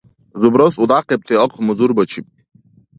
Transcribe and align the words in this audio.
Зубрас 0.39 0.73
удяхъибти 0.83 1.33
ахъ 1.45 1.55
музурбачиб. 1.65 2.25